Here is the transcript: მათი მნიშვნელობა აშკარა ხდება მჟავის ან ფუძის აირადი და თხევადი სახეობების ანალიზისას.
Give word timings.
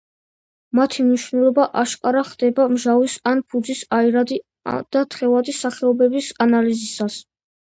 მათი 0.77 1.03
მნიშვნელობა 1.09 1.65
აშკარა 1.81 2.23
ხდება 2.31 2.65
მჟავის 2.71 3.19
ან 3.33 3.43
ფუძის 3.51 3.83
აირადი 3.99 4.41
და 4.97 5.05
თხევადი 5.17 5.59
სახეობების 5.61 6.33
ანალიზისას. 6.49 7.21